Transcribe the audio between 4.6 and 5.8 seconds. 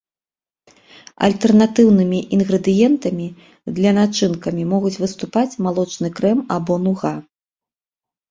могуць выступаць